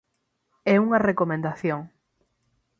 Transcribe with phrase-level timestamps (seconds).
[0.73, 1.79] É unha recomendación.